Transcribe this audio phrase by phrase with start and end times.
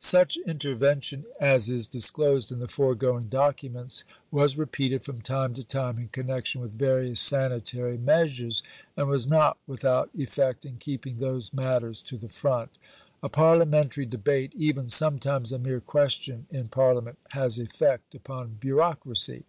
[0.00, 5.98] Such intervention, as is disclosed in the foregoing documents, was repeated from time to time
[6.00, 8.64] in connection with various sanitary measures,
[8.96, 12.72] and was not without effect in keeping those matters to the front.
[13.22, 19.44] A parliamentary debate, even sometimes a mere question in Parliament, has effect upon bureaucracy.